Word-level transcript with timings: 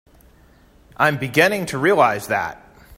I'm 0.97 1.17
beginning 1.19 1.67
to 1.67 1.77
realize 1.77 2.25
that. 2.29 2.65